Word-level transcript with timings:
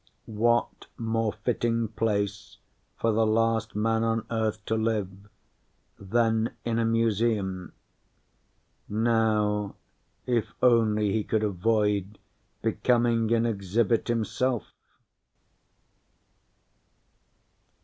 ]What 0.25 0.87
more 0.97 1.31
fitting 1.31 1.89
place 1.89 2.57
for 2.97 3.11
the 3.11 3.27
last 3.27 3.75
man 3.75 4.03
on 4.03 4.25
Earth 4.31 4.65
to 4.65 4.75
live 4.75 5.29
in 5.99 6.05
than 6.07 6.55
a 6.65 6.83
museum? 6.83 7.73
Now 8.89 9.75
if 10.25 10.55
only 10.63 11.11
he 11.13 11.23
could 11.23 11.43
avoid 11.43 12.17
becoming 12.63 13.31
an 13.31 13.45
exhibit 13.45 14.07
himself! 14.07 14.71